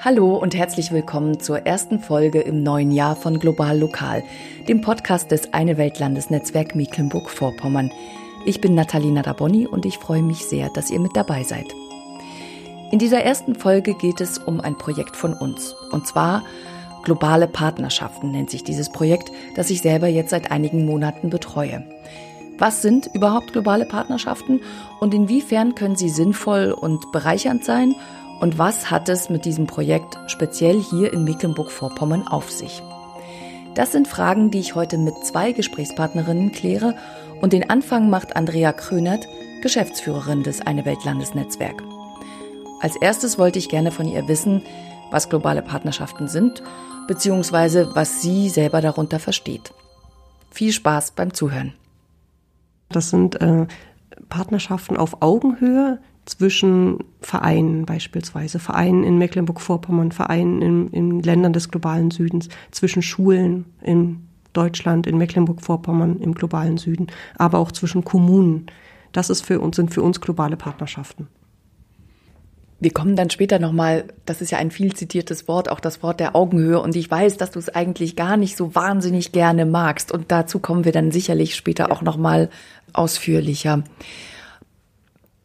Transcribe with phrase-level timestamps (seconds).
[0.00, 4.22] Hallo und herzlich willkommen zur ersten Folge im neuen Jahr von Global Lokal,
[4.68, 7.90] dem Podcast des Eine Weltlandesnetzwerk Mecklenburg-Vorpommern.
[8.46, 11.66] Ich bin Natalina Daboni und ich freue mich sehr, dass ihr mit dabei seid.
[12.92, 15.74] In dieser ersten Folge geht es um ein Projekt von uns.
[15.90, 16.44] Und zwar
[17.02, 21.84] Globale Partnerschaften nennt sich dieses Projekt, das ich selber jetzt seit einigen Monaten betreue.
[22.56, 24.60] Was sind überhaupt globale Partnerschaften
[25.00, 27.96] und inwiefern können sie sinnvoll und bereichernd sein?
[28.40, 32.82] Und was hat es mit diesem Projekt speziell hier in Mecklenburg-Vorpommern auf sich?
[33.74, 36.94] Das sind Fragen, die ich heute mit zwei Gesprächspartnerinnen kläre
[37.40, 39.26] und den Anfang macht Andrea Krönert,
[39.62, 41.82] Geschäftsführerin des Eine Welt Landesnetzwerk.
[42.80, 44.62] Als erstes wollte ich gerne von ihr wissen,
[45.10, 46.62] was globale Partnerschaften sind,
[47.08, 49.72] beziehungsweise was sie selber darunter versteht.
[50.50, 51.74] Viel Spaß beim Zuhören.
[52.88, 53.66] Das sind äh,
[54.28, 62.10] Partnerschaften auf Augenhöhe zwischen Vereinen beispielsweise, Vereinen in Mecklenburg-Vorpommern, Vereinen in, in Ländern des globalen
[62.10, 68.66] Südens, zwischen Schulen in Deutschland, in Mecklenburg-Vorpommern im globalen Süden, aber auch zwischen Kommunen.
[69.12, 71.28] Das ist für uns, sind für uns globale Partnerschaften.
[72.80, 76.20] Wir kommen dann später nochmal, das ist ja ein viel zitiertes Wort, auch das Wort
[76.20, 76.80] der Augenhöhe.
[76.80, 80.12] Und ich weiß, dass du es eigentlich gar nicht so wahnsinnig gerne magst.
[80.12, 82.50] Und dazu kommen wir dann sicherlich später auch nochmal
[82.92, 83.82] ausführlicher.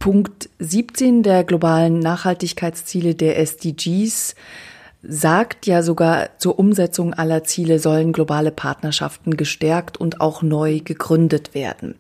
[0.04, 4.36] Punkt 17 der globalen Nachhaltigkeitsziele der SDGs
[5.02, 11.54] sagt ja sogar, zur Umsetzung aller Ziele sollen globale Partnerschaften gestärkt und auch neu gegründet
[11.54, 11.96] werden.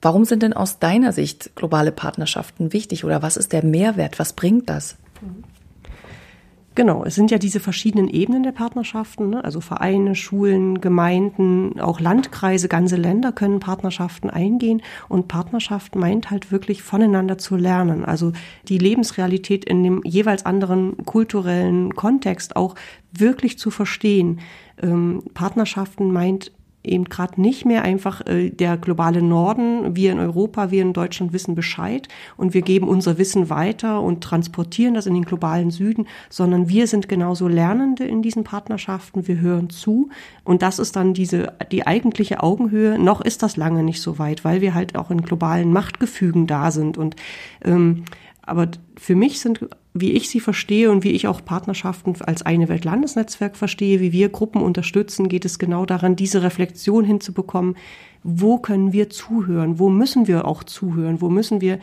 [0.00, 4.20] Warum sind denn aus deiner Sicht globale Partnerschaften wichtig oder was ist der Mehrwert?
[4.20, 4.94] Was bringt das?
[6.76, 9.42] Genau, es sind ja diese verschiedenen Ebenen der Partnerschaften, ne?
[9.42, 16.52] also Vereine, Schulen, Gemeinden, auch Landkreise, ganze Länder können Partnerschaften eingehen und Partnerschaft meint halt
[16.52, 18.32] wirklich voneinander zu lernen, also
[18.68, 22.74] die Lebensrealität in dem jeweils anderen kulturellen Kontext auch
[23.10, 24.40] wirklich zu verstehen.
[24.82, 26.52] Ähm, Partnerschaften meint
[26.86, 31.32] eben gerade nicht mehr einfach äh, der globale Norden, wir in Europa, wir in Deutschland
[31.32, 36.06] wissen Bescheid und wir geben unser Wissen weiter und transportieren das in den globalen Süden,
[36.30, 40.10] sondern wir sind genauso Lernende in diesen Partnerschaften, wir hören zu
[40.44, 42.98] und das ist dann diese die eigentliche Augenhöhe.
[42.98, 46.70] Noch ist das lange nicht so weit, weil wir halt auch in globalen Machtgefügen da
[46.70, 47.16] sind und
[47.64, 48.04] ähm,
[48.46, 49.60] aber für mich sind,
[49.92, 54.28] wie ich sie verstehe und wie ich auch Partnerschaften als eine Welt-Landesnetzwerk verstehe, wie wir
[54.28, 57.76] Gruppen unterstützen, geht es genau daran, diese Reflexion hinzubekommen.
[58.22, 59.78] Wo können wir zuhören?
[59.78, 61.20] Wo müssen wir auch zuhören?
[61.20, 61.80] Wo müssen wir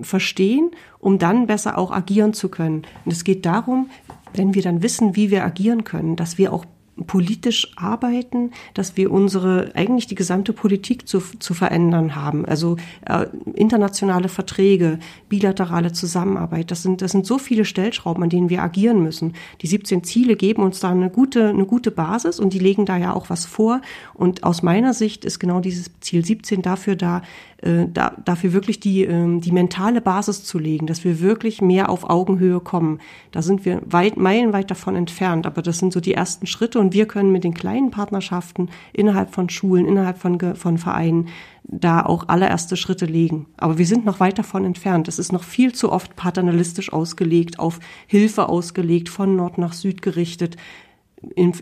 [0.00, 0.70] verstehen,
[1.00, 2.82] um dann besser auch agieren zu können?
[3.04, 3.90] Und es geht darum,
[4.34, 6.64] wenn wir dann wissen, wie wir agieren können, dass wir auch
[7.06, 12.44] politisch arbeiten, dass wir unsere, eigentlich die gesamte Politik zu, zu verändern haben.
[12.44, 12.76] Also
[13.06, 14.98] äh, internationale Verträge,
[15.28, 19.34] bilaterale Zusammenarbeit, das sind, das sind so viele Stellschrauben, an denen wir agieren müssen.
[19.62, 22.96] Die 17 Ziele geben uns da eine gute, eine gute Basis und die legen da
[22.96, 23.80] ja auch was vor.
[24.14, 27.22] Und aus meiner Sicht ist genau dieses Ziel 17 dafür da,
[27.62, 31.90] äh, da, dafür wirklich die, äh, die mentale Basis zu legen, dass wir wirklich mehr
[31.90, 33.00] auf Augenhöhe kommen.
[33.32, 36.94] Da sind wir weit, meilenweit davon entfernt, aber das sind so die ersten Schritte und
[36.94, 41.28] wir können mit den kleinen Partnerschaften innerhalb von Schulen, innerhalb von, von Vereinen
[41.64, 43.46] da auch allererste Schritte legen.
[43.56, 45.06] Aber wir sind noch weit davon entfernt.
[45.08, 50.00] Es ist noch viel zu oft paternalistisch ausgelegt, auf Hilfe ausgelegt, von Nord nach Süd
[50.00, 50.56] gerichtet.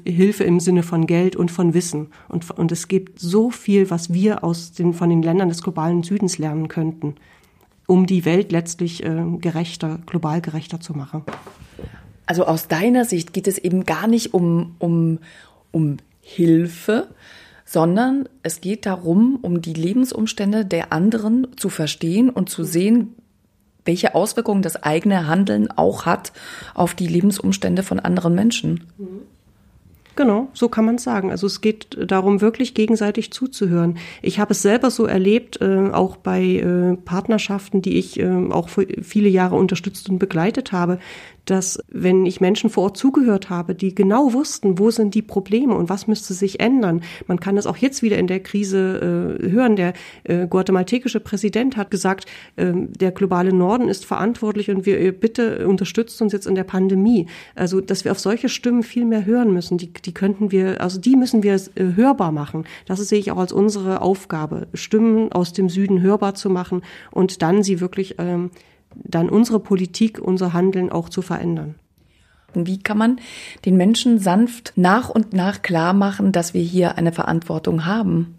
[0.04, 2.08] Hilfe im Sinne von Geld und von Wissen.
[2.28, 6.02] Und, und es gibt so viel, was wir aus den, von den Ländern des globalen
[6.02, 7.14] Südens lernen könnten,
[7.86, 11.22] um die Welt letztlich äh, gerechter, global gerechter zu machen.
[12.26, 15.20] Also aus deiner Sicht geht es eben gar nicht um, um,
[15.70, 17.08] um Hilfe,
[17.64, 23.14] sondern es geht darum, um die Lebensumstände der anderen zu verstehen und zu sehen,
[23.84, 26.32] welche Auswirkungen das eigene Handeln auch hat
[26.74, 28.84] auf die Lebensumstände von anderen Menschen.
[30.16, 31.30] Genau, so kann man sagen.
[31.30, 33.98] Also es geht darum, wirklich gegenseitig zuzuhören.
[34.22, 38.70] Ich habe es selber so erlebt, äh, auch bei äh, Partnerschaften, die ich äh, auch
[38.70, 40.98] viele Jahre unterstützt und begleitet habe,
[41.46, 45.74] dass wenn ich Menschen vor Ort zugehört habe, die genau wussten, wo sind die Probleme
[45.74, 47.02] und was müsste sich ändern.
[47.26, 49.76] Man kann es auch jetzt wieder in der Krise äh, hören.
[49.76, 49.94] Der
[50.24, 52.26] äh, guatemaltekische Präsident hat gesagt,
[52.56, 56.64] äh, der globale Norden ist verantwortlich und wir äh, bitte unterstützt uns jetzt in der
[56.64, 57.26] Pandemie.
[57.54, 59.78] Also, dass wir auf solche Stimmen viel mehr hören müssen.
[59.78, 62.64] Die, die könnten wir, also die müssen wir äh, hörbar machen.
[62.86, 66.82] Das sehe ich auch als unsere Aufgabe, Stimmen aus dem Süden hörbar zu machen
[67.12, 68.50] und dann sie wirklich ähm,
[69.04, 71.74] dann unsere Politik, unser Handeln auch zu verändern.
[72.54, 73.20] Wie kann man
[73.64, 78.34] den Menschen sanft nach und nach klar machen, dass wir hier eine Verantwortung haben?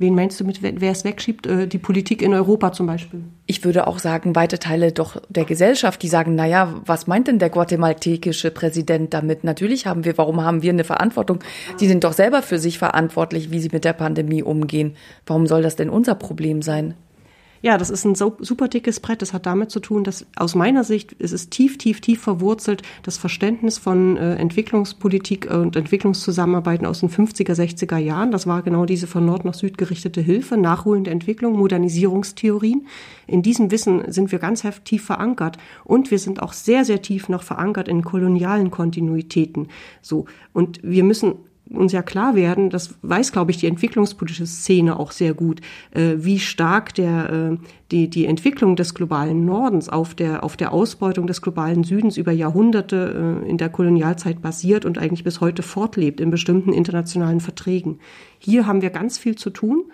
[0.00, 1.46] Wen meinst du mit, wer es wegschiebt?
[1.48, 3.20] Äh, die Politik in Europa zum Beispiel?
[3.46, 7.26] Ich würde auch sagen, weite Teile doch der Gesellschaft, die sagen, na ja, was meint
[7.26, 9.42] denn der guatemaltekische Präsident damit?
[9.42, 11.40] Natürlich haben wir, warum haben wir eine Verantwortung?
[11.80, 14.94] Die sind doch selber für sich verantwortlich, wie sie mit der Pandemie umgehen.
[15.26, 16.94] Warum soll das denn unser Problem sein?
[17.60, 19.22] Ja, das ist ein super dickes Brett.
[19.22, 22.82] Das hat damit zu tun, dass aus meiner Sicht ist es tief, tief, tief verwurzelt,
[23.02, 28.30] das Verständnis von äh, Entwicklungspolitik und Entwicklungszusammenarbeiten aus den 50er, 60er Jahren.
[28.30, 32.86] Das war genau diese von Nord nach Süd gerichtete Hilfe, nachholende Entwicklung, Modernisierungstheorien.
[33.26, 37.28] In diesem Wissen sind wir ganz tief verankert und wir sind auch sehr, sehr tief
[37.28, 39.68] noch verankert in kolonialen Kontinuitäten.
[40.00, 40.26] So.
[40.52, 41.34] Und wir müssen
[41.70, 45.60] uns ja klar werden, das weiß, glaube ich, die entwicklungspolitische Szene auch sehr gut,
[45.92, 47.56] äh, wie stark der, äh,
[47.90, 52.32] die, die Entwicklung des globalen Nordens auf der, auf der Ausbeutung des globalen Südens über
[52.32, 57.98] Jahrhunderte äh, in der Kolonialzeit basiert und eigentlich bis heute fortlebt in bestimmten internationalen Verträgen.
[58.38, 59.84] Hier haben wir ganz viel zu tun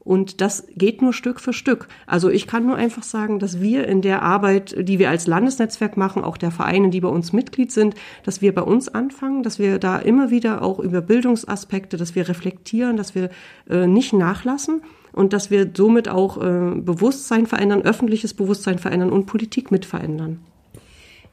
[0.00, 1.88] und das geht nur Stück für Stück.
[2.06, 5.96] Also ich kann nur einfach sagen, dass wir in der Arbeit, die wir als Landesnetzwerk
[5.96, 9.58] machen, auch der Vereine, die bei uns Mitglied sind, dass wir bei uns anfangen, dass
[9.58, 13.28] wir da immer wieder auch über Bildungsaspekte, dass wir reflektieren, dass wir
[13.68, 19.26] äh, nicht nachlassen und dass wir somit auch äh, Bewusstsein verändern, öffentliches Bewusstsein verändern und
[19.26, 20.40] Politik mit verändern.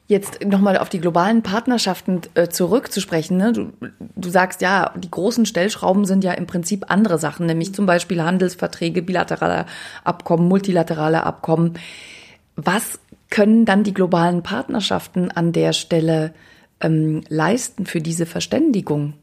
[0.07, 3.37] Jetzt nochmal auf die globalen Partnerschaften äh, zurückzusprechen.
[3.37, 3.53] Ne?
[3.53, 3.73] Du,
[4.15, 8.21] du sagst ja, die großen Stellschrauben sind ja im Prinzip andere Sachen, nämlich zum Beispiel
[8.21, 9.65] Handelsverträge, bilaterale
[10.03, 11.73] Abkommen, multilaterale Abkommen.
[12.55, 12.99] Was
[13.31, 16.35] können dann die globalen Partnerschaften an der Stelle
[16.81, 19.13] ähm, leisten für diese Verständigung?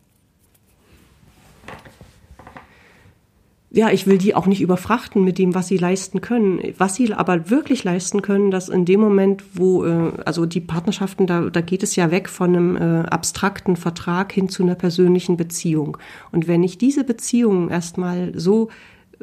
[3.74, 6.60] Ja, ich will die auch nicht überfrachten mit dem, was sie leisten können.
[6.76, 11.26] Was sie aber wirklich leisten können, dass in dem Moment, wo, äh, also die Partnerschaften,
[11.26, 15.38] da, da geht es ja weg von einem äh, abstrakten Vertrag hin zu einer persönlichen
[15.38, 15.96] Beziehung.
[16.32, 18.68] Und wenn ich diese Beziehung erstmal so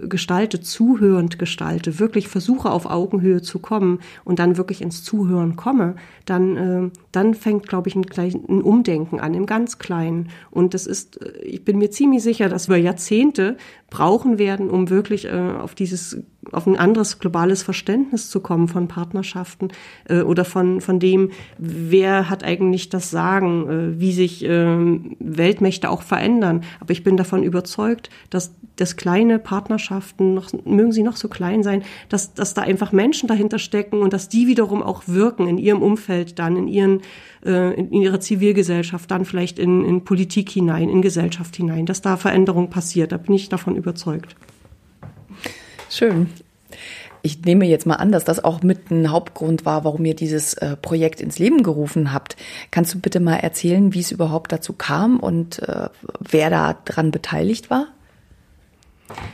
[0.07, 5.95] gestalte, zuhörend gestalte, wirklich versuche auf Augenhöhe zu kommen und dann wirklich ins Zuhören komme,
[6.25, 10.29] dann, äh, dann fängt, glaube ich, ein, ein Umdenken an, im ganz Kleinen.
[10.51, 13.57] Und das ist, äh, ich bin mir ziemlich sicher, dass wir Jahrzehnte
[13.89, 16.21] brauchen werden, um wirklich äh, auf dieses
[16.51, 19.69] auf ein anderes globales Verständnis zu kommen von Partnerschaften
[20.07, 24.77] äh, oder von von dem, wer hat eigentlich das Sagen, äh, wie sich äh,
[25.19, 26.63] Weltmächte auch verändern.
[26.79, 31.63] Aber ich bin davon überzeugt, dass das kleine Partnerschaften noch mögen sie noch so klein
[31.63, 35.57] sein, dass dass da einfach Menschen dahinter stecken und dass die wiederum auch wirken in
[35.57, 37.01] ihrem Umfeld, dann in ihren
[37.45, 42.17] äh, in ihrer Zivilgesellschaft, dann vielleicht in, in Politik hinein, in Gesellschaft hinein, dass da
[42.17, 43.11] Veränderung passiert.
[43.11, 44.35] Da bin ich davon überzeugt.
[45.89, 46.29] Schön.
[47.21, 50.53] Ich nehme jetzt mal an, dass das auch mit ein Hauptgrund war, warum ihr dieses
[50.53, 52.37] äh, Projekt ins Leben gerufen habt.
[52.71, 55.89] Kannst du bitte mal erzählen, wie es überhaupt dazu kam und äh,
[56.19, 57.87] wer da dran beteiligt war?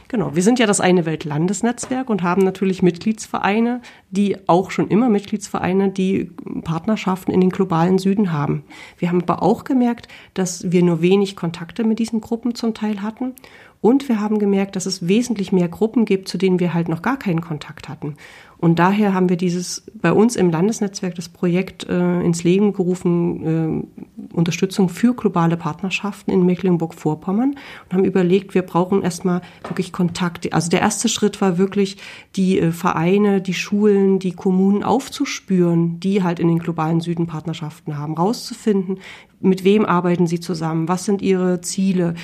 [0.08, 4.88] Genau, wir sind ja das eine Welt Landesnetzwerk und haben natürlich Mitgliedsvereine, die auch schon
[4.88, 6.32] immer Mitgliedsvereine, die
[6.64, 8.64] Partnerschaften in den globalen Süden haben.
[8.98, 13.02] Wir haben aber auch gemerkt, dass wir nur wenig Kontakte mit diesen Gruppen zum Teil
[13.02, 13.34] hatten
[13.82, 17.02] und wir haben gemerkt, dass es wesentlich mehr Gruppen gibt, zu denen wir halt noch
[17.02, 18.16] gar keinen Kontakt hatten.
[18.58, 23.88] Und daher haben wir dieses bei uns im Landesnetzwerk das Projekt äh, ins Leben gerufen,
[23.94, 30.52] äh, Unterstützung für globale Partnerschaften in Mecklenburg-Vorpommern und haben überlegt, wir brauchen erstmal wirklich Kontakt.
[30.54, 31.98] Also der erste Schritt war wirklich,
[32.36, 37.98] die äh, Vereine, die Schulen, die Kommunen aufzuspüren, die halt in den globalen Süden Partnerschaften
[37.98, 39.00] haben, rauszufinden,
[39.40, 40.88] mit wem arbeiten Sie zusammen?
[40.88, 42.16] Was sind Ihre Ziele?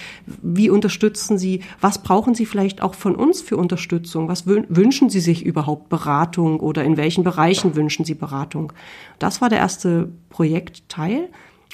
[0.41, 1.61] Wie unterstützen Sie?
[1.79, 4.27] Was brauchen Sie vielleicht auch von uns für Unterstützung?
[4.27, 8.73] Was wünschen Sie sich überhaupt Beratung oder in welchen Bereichen wünschen Sie Beratung?
[9.19, 11.29] Das war der erste Projektteil.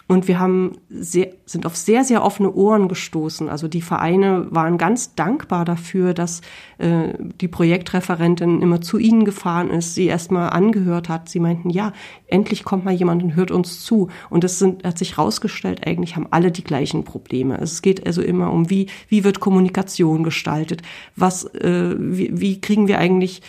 [0.08, 3.50] Und wir haben sehr, sind auf sehr, sehr offene Ohren gestoßen.
[3.50, 6.40] Also die Vereine waren ganz dankbar dafür, dass
[6.78, 11.28] äh, die Projektreferentin immer zu ihnen gefahren ist, sie erstmal angehört hat.
[11.28, 11.92] Sie meinten, ja,
[12.28, 14.08] endlich kommt mal jemand und hört uns zu.
[14.30, 17.58] Und es sind, hat sich herausgestellt, eigentlich haben alle die gleichen Probleme.
[17.60, 20.84] Es geht also immer um, wie, wie wird Kommunikation gestaltet?
[21.18, 23.42] Was, äh, wie, wie kriegen wir eigentlich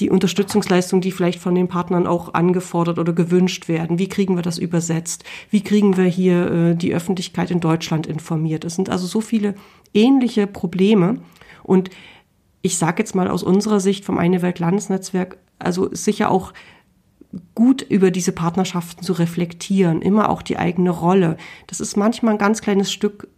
[0.00, 3.98] die Unterstützungsleistung, die vielleicht von den Partnern auch angefordert oder gewünscht werden.
[3.98, 5.24] Wie kriegen wir das übersetzt?
[5.50, 8.64] Wie kriegen wir hier äh, die Öffentlichkeit in Deutschland informiert?
[8.64, 9.54] Es sind also so viele
[9.94, 11.20] ähnliche Probleme.
[11.62, 11.90] Und
[12.62, 16.52] ich sage jetzt mal aus unserer Sicht vom Eine Welt Landesnetzwerk, also sicher auch
[17.54, 21.36] gut über diese Partnerschaften zu reflektieren, immer auch die eigene Rolle.
[21.66, 23.28] Das ist manchmal ein ganz kleines Stück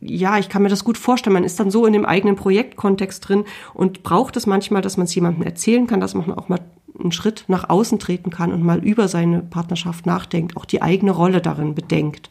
[0.00, 1.34] ja, ich kann mir das gut vorstellen.
[1.34, 5.04] Man ist dann so in dem eigenen Projektkontext drin und braucht es manchmal, dass man
[5.04, 6.60] es jemandem erzählen kann, dass man auch mal
[6.98, 11.12] einen Schritt nach außen treten kann und mal über seine Partnerschaft nachdenkt, auch die eigene
[11.12, 12.30] Rolle darin bedenkt.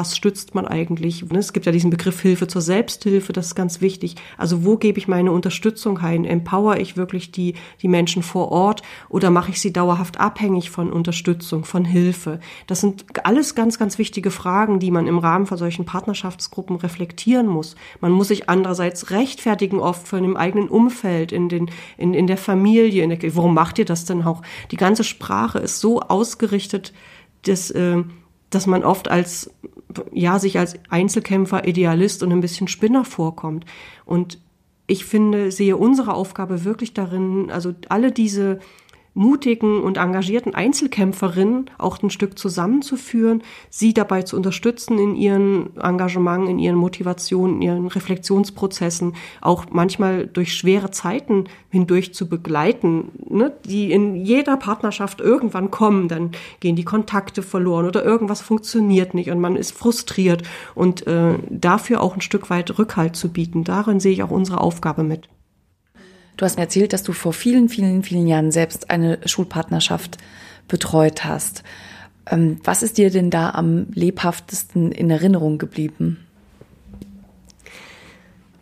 [0.00, 1.22] Was stützt man eigentlich?
[1.30, 4.14] Ne, es gibt ja diesen Begriff Hilfe zur Selbsthilfe, das ist ganz wichtig.
[4.38, 6.24] Also wo gebe ich meine Unterstützung ein?
[6.24, 7.52] Empower ich wirklich die,
[7.82, 8.80] die Menschen vor Ort
[9.10, 12.40] oder mache ich sie dauerhaft abhängig von Unterstützung, von Hilfe?
[12.66, 17.46] Das sind alles ganz, ganz wichtige Fragen, die man im Rahmen von solchen Partnerschaftsgruppen reflektieren
[17.46, 17.76] muss.
[18.00, 22.38] Man muss sich andererseits rechtfertigen oft von dem eigenen Umfeld, in, den, in, in der
[22.38, 23.04] Familie.
[23.04, 24.40] In der, warum macht ihr das denn auch?
[24.70, 26.94] Die ganze Sprache ist so ausgerichtet,
[27.42, 28.02] dass, äh,
[28.50, 29.50] dass man oft als,
[30.12, 33.64] ja, sich als Einzelkämpfer, Idealist und ein bisschen Spinner vorkommt.
[34.04, 34.38] Und
[34.86, 38.58] ich finde, sehe unsere Aufgabe wirklich darin, also alle diese
[39.14, 46.48] mutigen und engagierten Einzelkämpferinnen auch ein Stück zusammenzuführen, sie dabei zu unterstützen in ihren Engagement,
[46.48, 53.52] in ihren Motivationen, in ihren Reflexionsprozessen, auch manchmal durch schwere Zeiten hindurch zu begleiten, ne,
[53.64, 59.30] die in jeder Partnerschaft irgendwann kommen, dann gehen die Kontakte verloren oder irgendwas funktioniert nicht
[59.30, 60.42] und man ist frustriert
[60.74, 63.64] und äh, dafür auch ein Stück weit Rückhalt zu bieten.
[63.64, 65.28] Darin sehe ich auch unsere Aufgabe mit.
[66.40, 70.16] Du hast mir erzählt, dass du vor vielen, vielen, vielen Jahren selbst eine Schulpartnerschaft
[70.68, 71.64] betreut hast.
[72.30, 76.26] Ähm, was ist dir denn da am lebhaftesten in Erinnerung geblieben?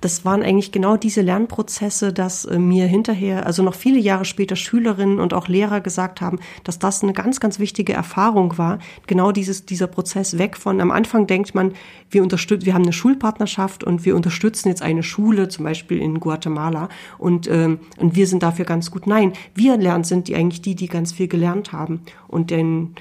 [0.00, 4.56] Das waren eigentlich genau diese Lernprozesse, dass äh, mir hinterher, also noch viele Jahre später
[4.56, 8.78] Schülerinnen und auch Lehrer gesagt haben, dass das eine ganz, ganz wichtige Erfahrung war.
[9.06, 11.72] Genau dieses, dieser Prozess weg von, am Anfang denkt man,
[12.10, 16.20] wir unterstützen, wir haben eine Schulpartnerschaft und wir unterstützen jetzt eine Schule, zum Beispiel in
[16.20, 16.88] Guatemala
[17.18, 19.06] und, ähm, und wir sind dafür ganz gut.
[19.06, 22.94] Nein, wir lernen, sind die eigentlich die, die ganz viel gelernt haben und den,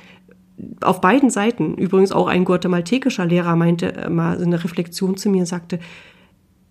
[0.82, 5.46] auf beiden Seiten, übrigens auch ein guatemaltekischer Lehrer meinte äh, mal eine Reflexion zu mir
[5.46, 5.80] sagte,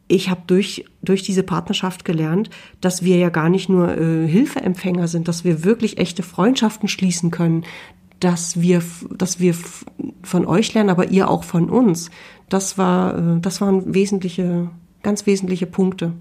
[0.08, 5.08] ich habe durch, durch diese Partnerschaft gelernt, dass wir ja gar nicht nur äh, Hilfeempfänger
[5.08, 7.64] sind, dass wir wirklich echte Freundschaften schließen können,
[8.20, 9.54] dass wir, dass wir
[10.22, 12.10] von euch lernen, aber ihr auch von uns.
[12.48, 14.70] Das war, äh, das waren wesentliche,
[15.02, 16.12] ganz wesentliche Punkte.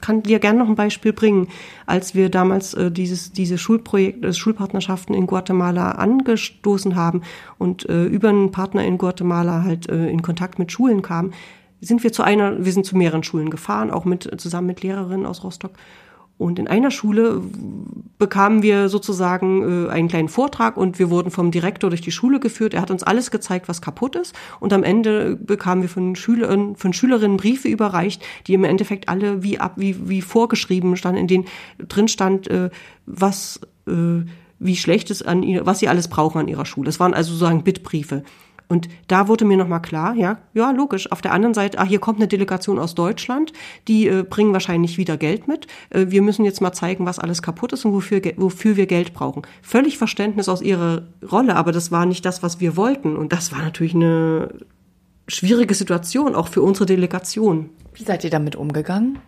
[0.00, 1.48] Kann dir gerne noch ein Beispiel bringen,
[1.84, 7.20] als wir damals äh, dieses, diese Schulprojekt, äh, Schulpartnerschaften in Guatemala angestoßen haben
[7.58, 11.34] und äh, über einen Partner in Guatemala halt äh, in Kontakt mit Schulen kamen
[11.84, 15.26] sind wir zu einer, wir sind zu mehreren Schulen gefahren, auch mit, zusammen mit Lehrerinnen
[15.26, 15.72] aus Rostock.
[16.36, 17.42] Und in einer Schule
[18.18, 22.40] bekamen wir sozusagen äh, einen kleinen Vortrag und wir wurden vom Direktor durch die Schule
[22.40, 22.74] geführt.
[22.74, 24.34] Er hat uns alles gezeigt, was kaputt ist.
[24.58, 29.44] Und am Ende bekamen wir von Schülerinnen, von Schülerinnen Briefe überreicht, die im Endeffekt alle
[29.44, 31.44] wie ab, wie, wie vorgeschrieben standen, in denen
[31.78, 32.70] drin stand, äh,
[33.06, 34.24] was, äh,
[34.58, 36.88] wie schlecht es an ihr, was sie alles brauchen an ihrer Schule.
[36.88, 38.24] Es waren also sozusagen Bittbriefe.
[38.68, 41.10] Und da wurde mir nochmal klar, ja, ja, logisch.
[41.12, 43.52] Auf der anderen Seite, ah, hier kommt eine Delegation aus Deutschland,
[43.88, 45.66] die äh, bringen wahrscheinlich wieder Geld mit.
[45.90, 49.12] Äh, wir müssen jetzt mal zeigen, was alles kaputt ist und wofür, wofür wir Geld
[49.12, 49.42] brauchen.
[49.62, 53.16] Völlig Verständnis aus ihrer Rolle, aber das war nicht das, was wir wollten.
[53.16, 54.48] Und das war natürlich eine
[55.28, 57.70] schwierige Situation, auch für unsere Delegation.
[57.94, 59.18] Wie seid ihr damit umgegangen?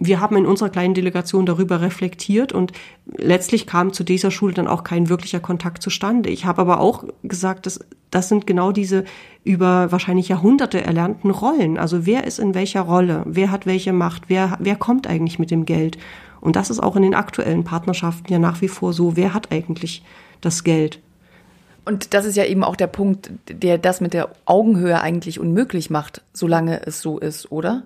[0.00, 2.72] Wir haben in unserer kleinen Delegation darüber reflektiert und
[3.16, 6.30] letztlich kam zu dieser Schule dann auch kein wirklicher Kontakt zustande.
[6.30, 7.80] Ich habe aber auch gesagt, dass
[8.10, 9.04] das sind genau diese
[9.44, 11.78] über wahrscheinlich Jahrhunderte erlernten Rollen.
[11.78, 13.22] Also wer ist in welcher Rolle?
[13.26, 14.24] Wer hat welche Macht?
[14.28, 15.98] Wer, wer kommt eigentlich mit dem Geld?
[16.40, 19.16] Und das ist auch in den aktuellen Partnerschaften ja nach wie vor so.
[19.16, 20.02] Wer hat eigentlich
[20.40, 20.98] das Geld?
[21.84, 25.90] Und das ist ja eben auch der Punkt, der das mit der Augenhöhe eigentlich unmöglich
[25.90, 27.82] macht, solange es so ist, oder?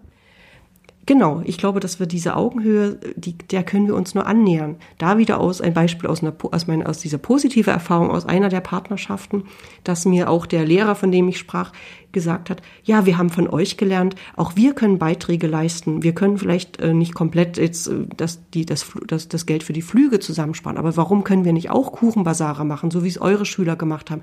[1.06, 4.76] Genau, ich glaube, dass wir diese Augenhöhe, die, der können wir uns nur annähern.
[4.96, 8.49] Da wieder aus ein Beispiel aus, einer, aus, meiner, aus dieser positive Erfahrung aus einer
[8.49, 9.44] der Partnerschaften,
[9.82, 11.73] dass mir auch der Lehrer, von dem ich sprach,
[12.14, 16.02] gesagt hat, ja, wir haben von euch gelernt, auch wir können Beiträge leisten.
[16.02, 19.75] Wir können vielleicht äh, nicht komplett jetzt äh, das, die, das, das, das Geld für
[19.75, 23.44] die Flüge zusammensparen, aber warum können wir nicht auch Kuchenbasare machen, so wie es eure
[23.44, 24.23] Schüler gemacht haben?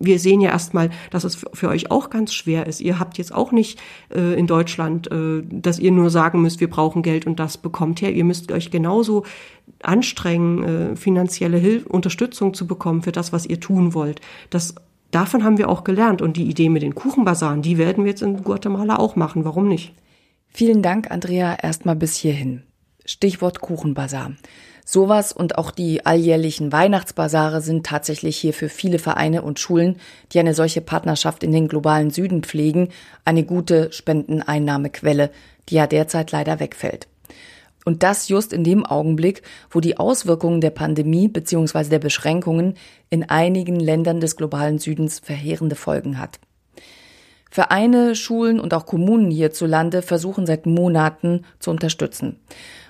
[0.00, 2.80] Wir sehen ja erstmal, dass es für euch auch ganz schwer ist.
[2.80, 3.80] Ihr habt jetzt auch nicht
[4.14, 8.00] äh, in Deutschland, äh, dass ihr nur sagen müsst, wir brauchen Geld und das bekommt
[8.00, 8.12] her.
[8.12, 9.24] Ihr müsst euch genauso
[9.82, 14.20] anstrengen, äh, finanzielle Hilfe, Unterstützung zu bekommen für das, was ihr tun wollt.
[14.50, 14.74] Das
[15.10, 16.22] davon haben wir auch gelernt.
[16.22, 19.44] Und die Idee mit den Kuchenbasaren, die werden wir jetzt in Guatemala auch machen.
[19.44, 19.94] Warum nicht?
[20.48, 22.62] Vielen Dank, Andrea, erstmal bis hierhin.
[23.04, 24.32] Stichwort Kuchenbasar.
[24.90, 29.96] Sowas und auch die alljährlichen Weihnachtsbasare sind tatsächlich hier für viele Vereine und Schulen,
[30.32, 32.88] die eine solche Partnerschaft in den globalen Süden pflegen,
[33.22, 35.30] eine gute Spendeneinnahmequelle,
[35.68, 37.06] die ja derzeit leider wegfällt.
[37.84, 41.90] Und das just in dem Augenblick, wo die Auswirkungen der Pandemie bzw.
[41.90, 42.78] der Beschränkungen
[43.10, 46.40] in einigen Ländern des globalen Südens verheerende Folgen hat.
[47.50, 52.40] Vereine, Schulen und auch Kommunen hierzulande versuchen seit Monaten zu unterstützen.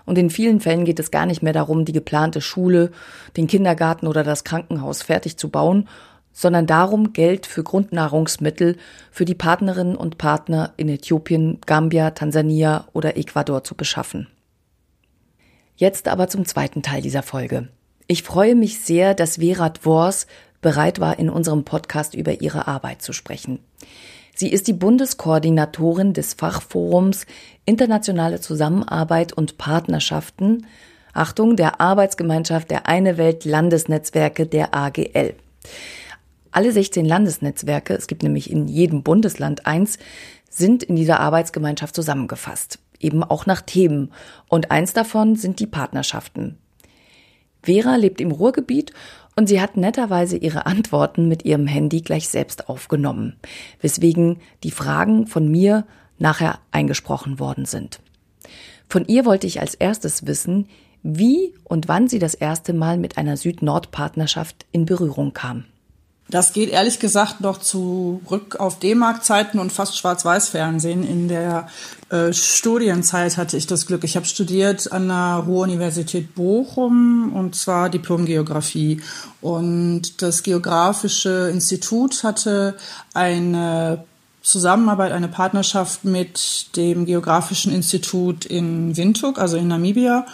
[0.09, 2.93] Und in vielen Fällen geht es gar nicht mehr darum, die geplante Schule,
[3.37, 5.87] den Kindergarten oder das Krankenhaus fertig zu bauen,
[6.33, 8.79] sondern darum, Geld für Grundnahrungsmittel
[9.11, 14.29] für die Partnerinnen und Partner in Äthiopien, Gambia, Tansania oder Ecuador zu beschaffen.
[15.77, 17.69] Jetzt aber zum zweiten Teil dieser Folge.
[18.07, 20.27] Ich freue mich sehr, dass Vera Dwors
[20.63, 23.59] bereit war, in unserem Podcast über ihre Arbeit zu sprechen.
[24.39, 27.27] Sie ist die Bundeskoordinatorin des Fachforums
[27.65, 30.65] Internationale Zusammenarbeit und Partnerschaften,
[31.13, 35.35] Achtung, der Arbeitsgemeinschaft der Eine Welt Landesnetzwerke der AGL.
[36.53, 39.99] Alle 16 Landesnetzwerke, es gibt nämlich in jedem Bundesland eins,
[40.49, 44.13] sind in dieser Arbeitsgemeinschaft zusammengefasst, eben auch nach Themen.
[44.47, 46.59] Und eins davon sind die Partnerschaften.
[47.65, 48.93] Vera lebt im Ruhrgebiet
[49.39, 53.37] und sie hat netterweise ihre Antworten mit ihrem Handy gleich selbst aufgenommen,
[53.81, 55.87] weswegen die Fragen von mir
[56.19, 58.01] nachher eingesprochen worden sind.
[58.89, 60.67] Von ihr wollte ich als erstes wissen,
[61.05, 65.67] wie und wann sie das erste Mal mit einer Süd-Nord-Partnerschaft in Berührung kam.
[66.31, 71.03] Das geht ehrlich gesagt noch zurück auf D-Mark-Zeiten und fast Schwarz-Weiß-Fernsehen.
[71.03, 71.69] In der
[72.11, 74.05] äh, Studienzeit hatte ich das Glück.
[74.05, 79.01] Ich habe studiert an der Ruhr-Universität Bochum und zwar Diplom-Geografie.
[79.41, 82.77] Und das Geografische Institut hatte
[83.15, 84.05] eine
[84.43, 90.27] Zusammenarbeit, eine Partnerschaft mit dem Geografischen Institut in Windhoek, also in Namibia.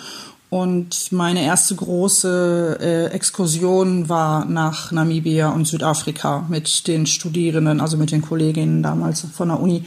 [0.55, 7.97] Und meine erste große äh, Exkursion war nach Namibia und Südafrika mit den Studierenden, also
[7.97, 9.83] mit den Kolleginnen damals von der Uni.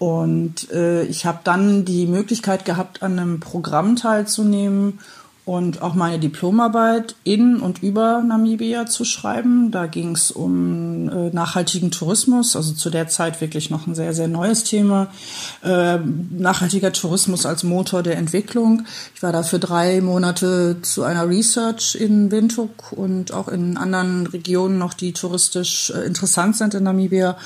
[0.00, 4.98] Und äh, ich habe dann die Möglichkeit gehabt, an einem Programm teilzunehmen
[5.44, 9.70] und auch meine Diplomarbeit in und über Namibia zu schreiben.
[9.70, 14.14] Da ging es um äh, nachhaltigen Tourismus, also zu der Zeit wirklich noch ein sehr,
[14.14, 15.08] sehr neues Thema.
[15.62, 18.86] Äh, nachhaltiger Tourismus als Motor der Entwicklung.
[19.14, 24.26] Ich war da für drei Monate zu einer Research in Windhoek und auch in anderen
[24.26, 27.36] Regionen noch, die touristisch äh, interessant sind in Namibia.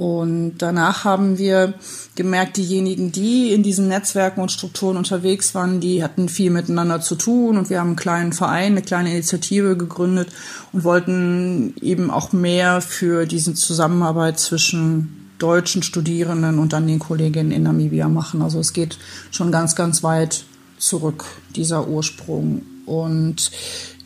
[0.00, 1.74] Und danach haben wir
[2.14, 7.16] gemerkt, diejenigen, die in diesen Netzwerken und Strukturen unterwegs waren, die hatten viel miteinander zu
[7.16, 7.58] tun.
[7.58, 10.30] Und wir haben einen kleinen Verein, eine kleine Initiative gegründet
[10.72, 17.50] und wollten eben auch mehr für diese Zusammenarbeit zwischen deutschen Studierenden und dann den Kolleginnen
[17.50, 18.40] in Namibia machen.
[18.40, 18.96] Also es geht
[19.30, 20.44] schon ganz, ganz weit
[20.78, 22.62] zurück, dieser Ursprung.
[22.90, 23.52] Und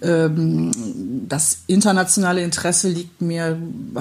[0.02, 0.70] ähm,
[1.26, 3.58] das internationale Interesse liegt mir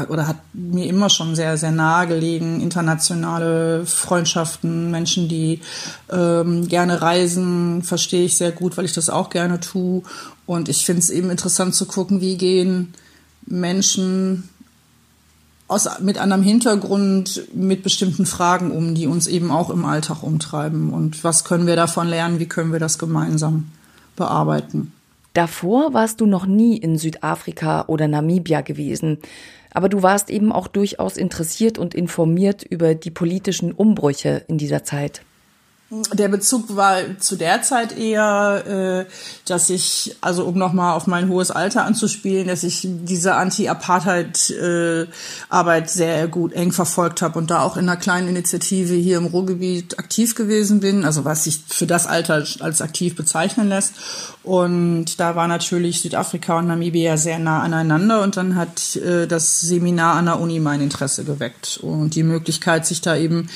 [0.10, 2.60] oder hat mir immer schon sehr, sehr nahe gelegen.
[2.60, 5.62] Internationale Freundschaften, Menschen, die
[6.12, 10.04] ähm, gerne reisen, verstehe ich sehr gut, weil ich das auch gerne tue.
[10.46, 12.93] Und ich finde es eben interessant zu gucken, wie gehen
[13.46, 14.50] Menschen
[15.69, 20.91] aus, mit anderem Hintergrund mit bestimmten Fragen um, die uns eben auch im Alltag umtreiben.
[20.91, 22.39] Und was können wir davon lernen?
[22.39, 23.72] Wie können wir das gemeinsam
[24.15, 24.91] bearbeiten?
[25.34, 29.17] Davor warst du noch nie in Südafrika oder Namibia gewesen,
[29.73, 34.84] aber du warst eben auch durchaus interessiert und informiert über die politischen Umbrüche in dieser
[34.84, 35.23] Zeit.
[35.89, 39.06] Der Bezug war zu der Zeit eher, äh,
[39.46, 45.88] dass ich, also um nochmal auf mein hohes Alter anzuspielen, dass ich diese Anti-Apartheid-Arbeit äh,
[45.88, 50.00] sehr gut eng verfolgt habe und da auch in einer kleinen Initiative hier im Ruhrgebiet
[50.00, 53.93] aktiv gewesen bin, also was sich für das Alter als aktiv bezeichnen lässt.
[54.41, 59.62] Und da war natürlich Südafrika und Namibia sehr nah aneinander und dann hat äh, das
[59.62, 63.48] Seminar an der Uni mein Interesse geweckt und die Möglichkeit, sich da eben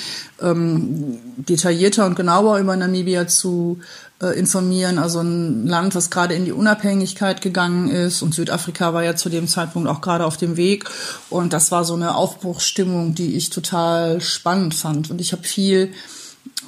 [0.42, 3.80] ähm, detaillierter und genauer über Namibia zu
[4.22, 5.00] äh, informieren.
[5.00, 9.30] Also ein Land, was gerade in die Unabhängigkeit gegangen ist und Südafrika war ja zu
[9.30, 10.90] dem Zeitpunkt auch gerade auf dem Weg
[11.30, 15.94] und das war so eine Aufbruchsstimmung, die ich total spannend fand und ich habe viel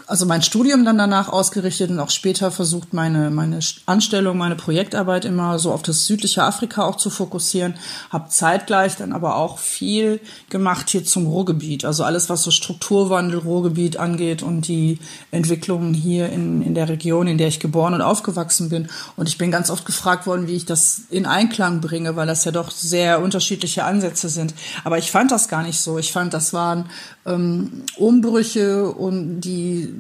[0.10, 5.24] also mein Studium dann danach ausgerichtet und auch später versucht, meine, meine Anstellung, meine Projektarbeit
[5.24, 7.76] immer so auf das südliche Afrika auch zu fokussieren.
[8.10, 10.19] Habe zeitgleich dann aber auch viel
[10.50, 11.86] gemacht hier zum Ruhrgebiet.
[11.86, 14.98] Also alles, was so Strukturwandel, Ruhrgebiet angeht und die
[15.30, 18.88] Entwicklungen hier in, in der Region, in der ich geboren und aufgewachsen bin.
[19.15, 22.45] Und ich bin ganz oft gefragt worden, wie ich das in Einklang bringe, weil das
[22.45, 24.56] ja doch sehr unterschiedliche Ansätze sind.
[24.84, 26.00] Aber ich fand das gar nicht so.
[26.00, 26.89] Ich fand, das waren
[27.28, 29.99] ähm, Umbrüche und die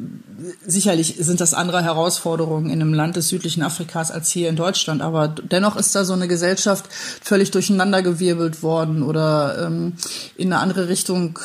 [0.65, 5.01] sicherlich sind das andere Herausforderungen in einem Land des südlichen Afrikas als hier in Deutschland,
[5.01, 6.85] aber dennoch ist da so eine Gesellschaft
[7.21, 9.93] völlig durcheinandergewirbelt worden oder ähm,
[10.35, 11.39] in eine andere Richtung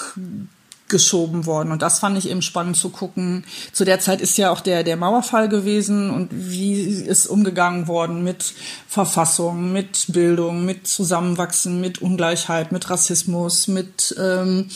[0.89, 1.73] geschoben worden.
[1.73, 3.45] Und das fand ich eben spannend zu gucken.
[3.73, 8.23] Zu der Zeit ist ja auch der, der Mauerfall gewesen und wie ist umgegangen worden
[8.23, 8.53] mit
[8.87, 14.69] Verfassung, mit Bildung, mit Zusammenwachsen, mit Ungleichheit, mit Rassismus, mit ähm,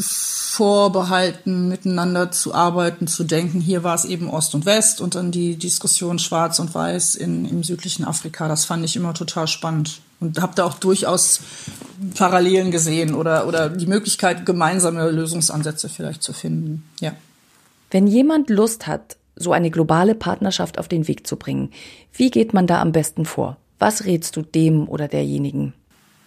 [0.00, 3.60] Vorbehalten, miteinander zu arbeiten, zu denken.
[3.60, 7.44] Hier war es eben Ost und West und dann die Diskussion Schwarz und Weiß in,
[7.44, 8.46] im südlichen Afrika.
[8.46, 10.00] Das fand ich immer total spannend.
[10.20, 11.40] Und habe da auch durchaus
[12.14, 16.88] Parallelen gesehen oder, oder die Möglichkeit, gemeinsame Lösungsansätze vielleicht zu finden.
[17.00, 17.12] Ja.
[17.90, 21.70] Wenn jemand Lust hat, so eine globale Partnerschaft auf den Weg zu bringen,
[22.12, 23.56] wie geht man da am besten vor?
[23.78, 25.74] Was rätst du dem oder derjenigen?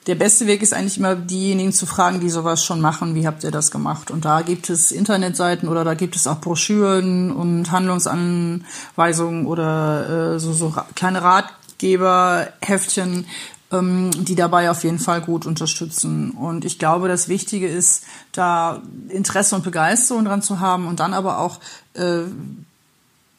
[0.08, 3.44] Der beste Weg ist eigentlich immer, diejenigen zu fragen, die sowas schon machen, wie habt
[3.44, 4.10] ihr das gemacht?
[4.10, 10.40] Und da gibt es Internetseiten oder da gibt es auch Broschüren und Handlungsanweisungen oder äh,
[10.40, 13.28] so, so kleine Ratgeberheftchen,
[13.72, 16.32] die dabei auf jeden Fall gut unterstützen.
[16.32, 18.04] Und ich glaube, das Wichtige ist,
[18.34, 21.60] da Interesse und Begeisterung dran zu haben und dann aber auch
[21.94, 22.24] äh,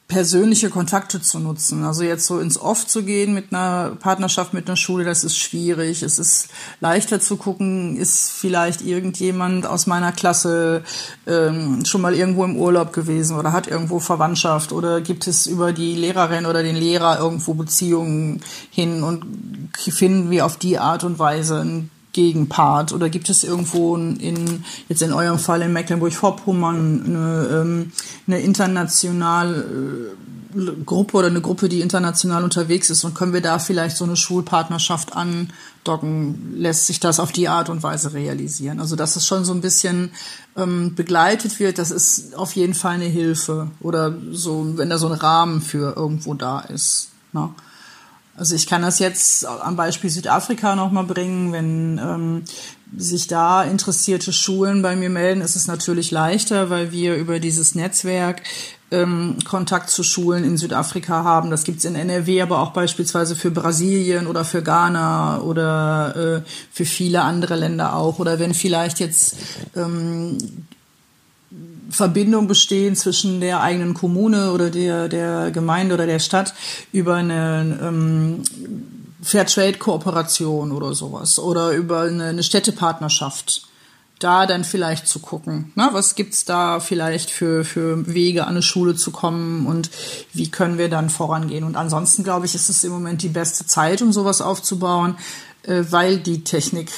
[0.07, 1.83] persönliche Kontakte zu nutzen.
[1.83, 5.37] Also jetzt so ins Off zu gehen mit einer Partnerschaft mit einer Schule, das ist
[5.37, 6.03] schwierig.
[6.03, 6.49] Es ist
[6.81, 10.83] leichter zu gucken, ist vielleicht irgendjemand aus meiner Klasse
[11.25, 15.73] ähm, schon mal irgendwo im Urlaub gewesen oder hat irgendwo Verwandtschaft oder gibt es über
[15.73, 19.25] die Lehrerin oder den Lehrer irgendwo Beziehungen hin und
[19.77, 22.93] finden wir auf die Art und Weise ein Gegenpart?
[22.93, 27.91] Oder gibt es irgendwo in, jetzt in eurem Fall in Mecklenburg-Vorpommern eine, ähm,
[28.27, 30.15] eine internationale
[30.55, 34.05] äh, Gruppe oder eine Gruppe, die international unterwegs ist und können wir da vielleicht so
[34.05, 36.53] eine Schulpartnerschaft andocken?
[36.55, 38.79] Lässt sich das auf die Art und Weise realisieren?
[38.79, 40.11] Also, dass es schon so ein bisschen
[40.55, 45.07] ähm, begleitet wird, das ist auf jeden Fall eine Hilfe oder so, wenn da so
[45.07, 47.09] ein Rahmen für irgendwo da ist.
[47.31, 47.49] Ne?
[48.35, 51.51] Also ich kann das jetzt am Beispiel Südafrika nochmal bringen.
[51.51, 52.43] Wenn ähm,
[52.97, 57.75] sich da interessierte Schulen bei mir melden, ist es natürlich leichter, weil wir über dieses
[57.75, 58.41] Netzwerk
[58.89, 61.51] ähm, Kontakt zu Schulen in Südafrika haben.
[61.51, 66.85] Das gibt's in NRW, aber auch beispielsweise für Brasilien oder für Ghana oder äh, für
[66.85, 68.17] viele andere Länder auch.
[68.17, 69.35] Oder wenn vielleicht jetzt
[69.75, 70.37] ähm,
[71.93, 76.53] Verbindung bestehen zwischen der eigenen Kommune oder der, der Gemeinde oder der Stadt
[76.91, 78.43] über eine ähm,
[79.21, 83.67] Fairtrade-Kooperation oder sowas oder über eine, eine Städtepartnerschaft.
[84.19, 88.61] Da dann vielleicht zu gucken, ne, was gibt's da vielleicht für, für Wege an eine
[88.61, 89.89] Schule zu kommen und
[90.31, 91.65] wie können wir dann vorangehen.
[91.65, 95.17] Und ansonsten, glaube ich, ist es im Moment die beste Zeit, um sowas aufzubauen,
[95.63, 96.89] äh, weil die Technik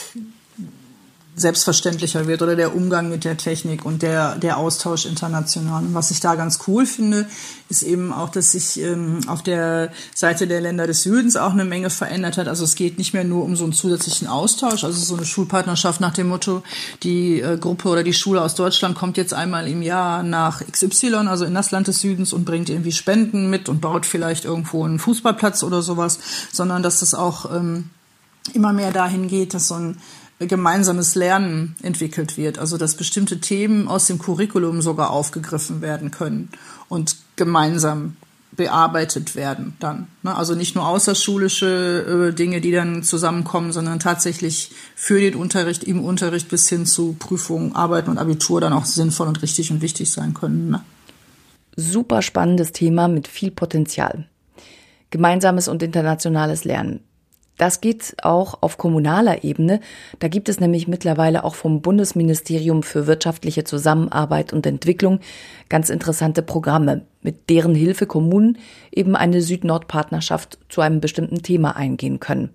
[1.38, 5.84] selbstverständlicher wird oder der Umgang mit der Technik und der, der Austausch international.
[5.84, 7.28] Und was ich da ganz cool finde,
[7.68, 11.66] ist eben auch, dass sich ähm, auf der Seite der Länder des Südens auch eine
[11.66, 12.48] Menge verändert hat.
[12.48, 16.00] Also es geht nicht mehr nur um so einen zusätzlichen Austausch, also so eine Schulpartnerschaft
[16.00, 16.64] nach dem Motto,
[17.04, 21.28] die äh, Gruppe oder die Schule aus Deutschland kommt jetzt einmal im Jahr nach XY,
[21.28, 24.86] also in das Land des Südens und bringt irgendwie Spenden mit und baut vielleicht irgendwo
[24.86, 26.20] einen Fußballplatz oder sowas,
[26.54, 27.90] sondern dass das auch ähm,
[28.54, 29.98] immer mehr dahin geht, dass so ein
[30.40, 32.60] gemeinsames Lernen entwickelt wird.
[32.60, 36.50] Also dass bestimmte Themen aus dem Curriculum sogar aufgegriffen werden können
[36.90, 38.18] und gemeinsam
[38.56, 40.08] bearbeitet werden dann.
[40.24, 40.36] Ne?
[40.36, 46.04] Also nicht nur außerschulische äh, Dinge, die dann zusammenkommen, sondern tatsächlich für den Unterricht, im
[46.04, 50.12] Unterricht bis hin zu Prüfungen, Arbeiten und Abitur dann auch sinnvoll und richtig und wichtig
[50.12, 50.70] sein können.
[50.70, 50.82] Ne?
[51.76, 54.28] Super spannendes Thema mit viel Potenzial.
[55.10, 57.02] Gemeinsames und internationales Lernen.
[57.58, 59.80] Das geht auch auf kommunaler Ebene.
[60.20, 65.20] Da gibt es nämlich mittlerweile auch vom Bundesministerium für wirtschaftliche Zusammenarbeit und Entwicklung
[65.70, 68.58] ganz interessante Programme, mit deren Hilfe Kommunen
[68.92, 72.50] eben eine Süd-Nord-Partnerschaft zu einem bestimmten Thema eingehen können.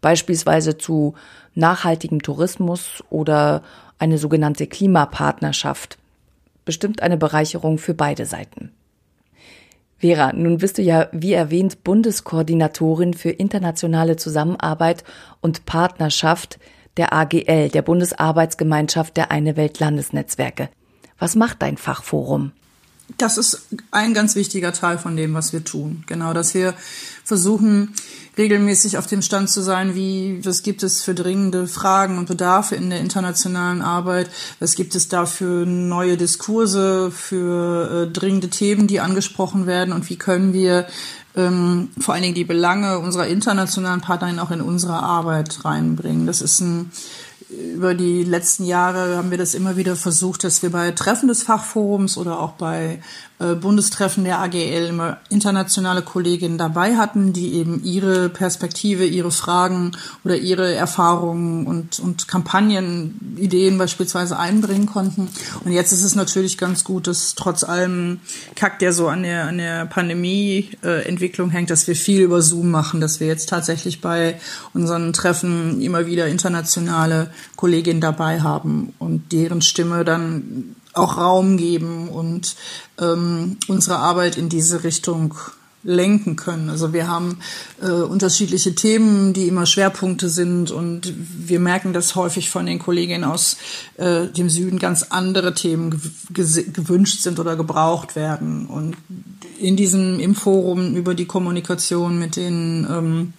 [0.00, 1.14] Beispielsweise zu
[1.54, 3.62] nachhaltigem Tourismus oder
[3.98, 5.98] eine sogenannte Klimapartnerschaft.
[6.64, 8.72] Bestimmt eine Bereicherung für beide Seiten.
[10.02, 15.04] Vera, nun bist du ja, wie erwähnt, Bundeskoordinatorin für internationale Zusammenarbeit
[15.40, 16.58] und Partnerschaft
[16.96, 20.70] der AGL, der Bundesarbeitsgemeinschaft der Eine Welt Landesnetzwerke.
[21.20, 22.50] Was macht dein Fachforum?
[23.18, 26.04] Das ist ein ganz wichtiger Teil von dem, was wir tun.
[26.06, 26.74] Genau, dass wir
[27.24, 27.94] versuchen,
[28.36, 32.74] regelmäßig auf dem Stand zu sein, wie, was gibt es für dringende Fragen und Bedarfe
[32.74, 38.86] in der internationalen Arbeit, was gibt es da für neue Diskurse, für äh, dringende Themen,
[38.86, 40.86] die angesprochen werden und wie können wir
[41.34, 46.26] ähm, vor allen Dingen die Belange unserer internationalen Partner auch in unsere Arbeit reinbringen.
[46.26, 46.90] Das ist ein
[47.52, 51.42] über die letzten Jahre haben wir das immer wieder versucht, dass wir bei Treffen des
[51.42, 53.00] Fachforums oder auch bei
[53.60, 59.92] Bundestreffen der AGL immer internationale Kolleginnen dabei hatten, die eben ihre Perspektive, ihre Fragen
[60.24, 65.28] oder ihre Erfahrungen und, und Kampagnen, Ideen beispielsweise einbringen konnten.
[65.64, 68.20] Und jetzt ist es natürlich ganz gut, dass trotz allem
[68.54, 73.00] Kack, der so an der, an der Pandemie-Entwicklung hängt, dass wir viel über Zoom machen,
[73.00, 74.38] dass wir jetzt tatsächlich bei
[74.74, 82.08] unseren Treffen immer wieder internationale Kolleginnen dabei haben und deren Stimme dann auch Raum geben
[82.08, 82.56] und
[83.00, 85.34] ähm, unsere Arbeit in diese Richtung
[85.84, 86.70] lenken können.
[86.70, 87.38] Also wir haben
[87.80, 93.24] äh, unterschiedliche Themen, die immer Schwerpunkte sind und wir merken, dass häufig von den Kolleginnen
[93.24, 93.56] aus
[93.96, 96.00] äh, dem Süden ganz andere Themen
[96.32, 98.66] gewünscht sind oder gebraucht werden.
[98.66, 98.96] Und
[99.58, 103.32] in diesem im Forum über die Kommunikation mit den ähm,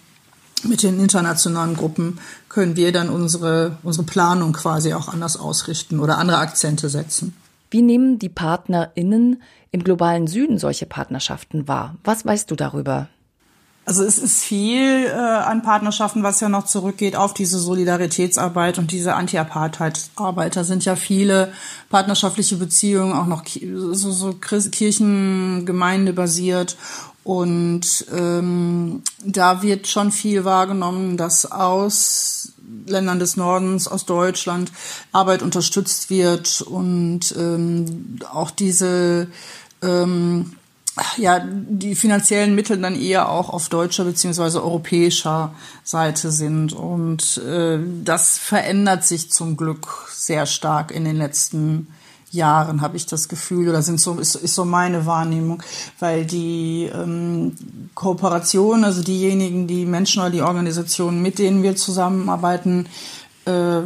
[0.66, 6.18] mit den internationalen Gruppen können wir dann unsere unsere Planung quasi auch anders ausrichten oder
[6.18, 7.34] andere Akzente setzen.
[7.74, 11.96] Wie nehmen die PartnerInnen im globalen Süden solche Partnerschaften wahr?
[12.04, 13.08] Was weißt du darüber?
[13.84, 18.92] Also es ist viel äh, an Partnerschaften, was ja noch zurückgeht auf diese Solidaritätsarbeit und
[18.92, 20.54] diese Anti-Apartheid-Arbeit.
[20.54, 21.52] Da sind ja viele
[21.90, 26.14] partnerschaftliche Beziehungen auch noch so, so Kirchengemeinde.
[27.24, 32.52] Und ähm, da wird schon viel wahrgenommen, dass aus
[32.86, 34.72] Ländern des Nordens, aus Deutschland
[35.12, 39.28] Arbeit unterstützt wird und ähm, auch diese
[39.82, 40.56] ähm,
[41.16, 46.72] ja, die finanziellen Mittel dann eher auch auf deutscher beziehungsweise europäischer Seite sind.
[46.72, 52.03] Und äh, das verändert sich zum Glück sehr stark in den letzten Jahren,
[52.42, 55.62] habe ich das Gefühl, oder sind so, ist, ist so meine Wahrnehmung,
[56.00, 57.56] weil die ähm,
[57.94, 62.86] Kooperation, also diejenigen, die Menschen oder die Organisationen, mit denen wir zusammenarbeiten,
[63.44, 63.80] äh,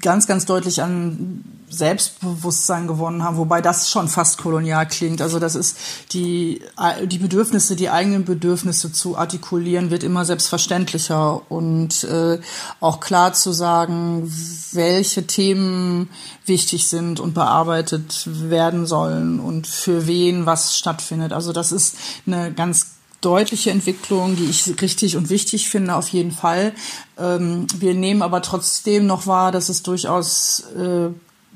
[0.00, 5.22] ganz, ganz deutlich an Selbstbewusstsein gewonnen haben, wobei das schon fast kolonial klingt.
[5.22, 5.78] Also das ist
[6.12, 6.60] die,
[7.06, 12.38] die Bedürfnisse, die eigenen Bedürfnisse zu artikulieren, wird immer selbstverständlicher und äh,
[12.80, 14.30] auch klar zu sagen,
[14.72, 16.10] welche Themen
[16.44, 21.32] wichtig sind und bearbeitet werden sollen und für wen was stattfindet.
[21.32, 22.88] Also das ist eine ganz
[23.22, 26.72] deutliche Entwicklung, die ich richtig und wichtig finde, auf jeden Fall.
[27.18, 31.08] Ähm, wir nehmen aber trotzdem noch wahr, dass es durchaus äh,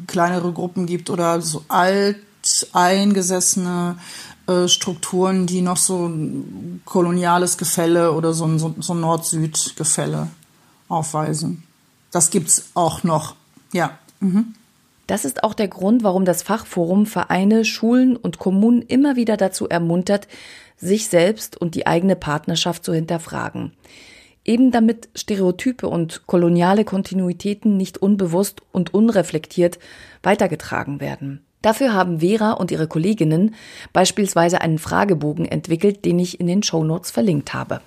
[0.06, 2.16] kleinere Gruppen gibt oder so alt
[2.72, 3.98] eingesessene
[4.46, 10.28] äh, Strukturen, die noch so ein koloniales Gefälle oder so ein, so, so Nord-Süd-Gefälle
[10.88, 11.64] aufweisen.
[12.12, 13.34] Das gibt's auch noch,
[13.72, 13.98] ja.
[14.20, 14.54] Mhm.
[15.08, 19.68] Das ist auch der Grund, warum das Fachforum Vereine, Schulen und Kommunen immer wieder dazu
[19.68, 20.26] ermuntert,
[20.78, 23.72] sich selbst und die eigene Partnerschaft zu hinterfragen
[24.46, 29.78] eben damit Stereotype und koloniale Kontinuitäten nicht unbewusst und unreflektiert
[30.22, 31.42] weitergetragen werden.
[31.62, 33.54] Dafür haben Vera und ihre Kolleginnen
[33.92, 37.80] beispielsweise einen Fragebogen entwickelt, den ich in den Shownotes verlinkt habe.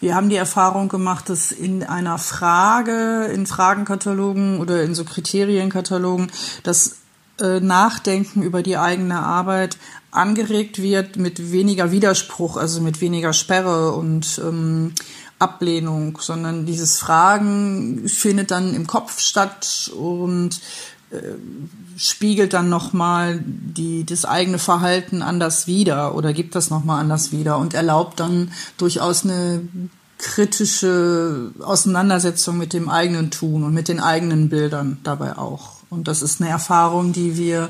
[0.00, 6.30] Wir haben die Erfahrung gemacht, dass in einer Frage, in Fragenkatalogen oder in so Kriterienkatalogen,
[6.62, 6.96] das
[7.40, 9.78] äh, Nachdenken über die eigene Arbeit
[10.10, 14.92] angeregt wird mit weniger Widerspruch, also mit weniger Sperre und ähm,
[15.38, 20.60] Ablehnung, sondern dieses Fragen findet dann im Kopf statt und
[21.10, 21.34] äh,
[21.96, 27.58] spiegelt dann nochmal die, das eigene Verhalten anders wieder oder gibt das nochmal anders wieder
[27.58, 29.62] und erlaubt dann durchaus eine
[30.18, 35.74] kritische Auseinandersetzung mit dem eigenen Tun und mit den eigenen Bildern dabei auch.
[35.90, 37.68] Und das ist eine Erfahrung, die wir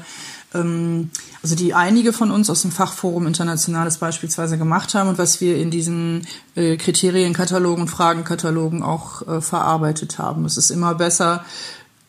[0.55, 1.11] ähm,
[1.44, 5.59] also die einige von uns aus dem Fachforum Internationales beispielsweise gemacht haben und was wir
[5.59, 10.46] in diesen äh, Kriterienkatalogen und Fragenkatalogen auch äh, verarbeitet haben.
[10.46, 11.44] Es ist immer besser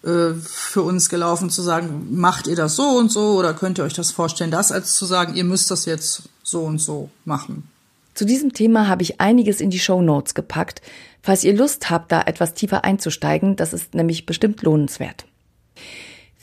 [0.03, 3.83] äh, für uns gelaufen zu sagen, macht ihr das so und so oder könnt ihr
[3.83, 7.69] euch das vorstellen, das als zu sagen, ihr müsst das jetzt so und so machen.
[8.13, 10.81] Zu diesem Thema habe ich einiges in die Show Notes gepackt.
[11.21, 15.25] Falls ihr Lust habt, da etwas tiefer einzusteigen, das ist nämlich bestimmt lohnenswert.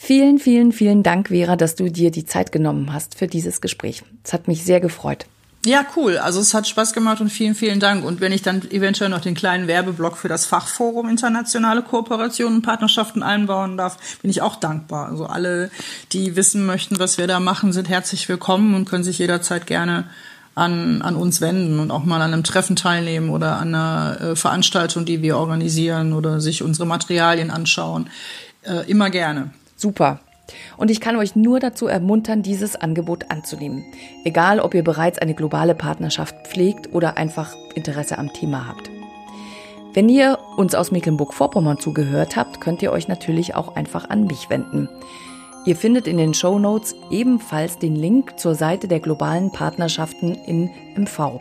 [0.04, 4.02] Vielen, vielen, vielen Dank, Vera, dass du dir die Zeit genommen hast für dieses Gespräch.
[4.24, 5.26] Es hat mich sehr gefreut.
[5.64, 6.18] Ja, cool.
[6.18, 8.04] Also es hat Spaß gemacht und vielen, vielen Dank.
[8.04, 12.62] Und wenn ich dann eventuell noch den kleinen Werbeblock für das Fachforum internationale Kooperationen und
[12.62, 15.08] Partnerschaften einbauen darf, bin ich auch dankbar.
[15.08, 15.70] Also alle,
[16.10, 20.08] die wissen möchten, was wir da machen, sind herzlich willkommen und können sich jederzeit gerne
[20.56, 24.34] an, an uns wenden und auch mal an einem Treffen teilnehmen oder an einer äh,
[24.34, 28.10] Veranstaltung, die wir organisieren oder sich unsere Materialien anschauen.
[28.62, 29.52] Äh, immer gerne.
[29.82, 30.20] Super.
[30.76, 33.84] Und ich kann euch nur dazu ermuntern, dieses Angebot anzunehmen.
[34.24, 38.90] Egal, ob ihr bereits eine globale Partnerschaft pflegt oder einfach Interesse am Thema habt.
[39.92, 44.50] Wenn ihr uns aus Mecklenburg-Vorpommern zugehört habt, könnt ihr euch natürlich auch einfach an mich
[44.50, 44.88] wenden.
[45.66, 50.70] Ihr findet in den Show Notes ebenfalls den Link zur Seite der globalen Partnerschaften in
[50.96, 51.40] MV.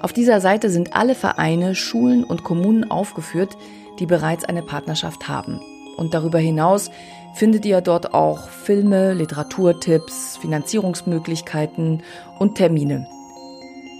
[0.00, 3.56] Auf dieser Seite sind alle Vereine, Schulen und Kommunen aufgeführt,
[3.98, 5.60] die bereits eine Partnerschaft haben.
[5.96, 6.90] Und darüber hinaus
[7.34, 12.02] findet ihr dort auch Filme, Literaturtipps, Finanzierungsmöglichkeiten
[12.38, 13.06] und Termine.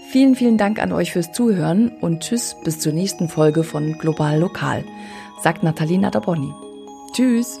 [0.09, 4.39] Vielen, vielen Dank an euch fürs Zuhören und tschüss bis zur nächsten Folge von Global
[4.39, 4.85] Lokal,
[5.43, 6.53] sagt Natalina Daboni.
[7.13, 7.59] Tschüss!